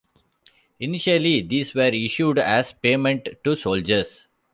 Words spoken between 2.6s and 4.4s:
payment to soldiers.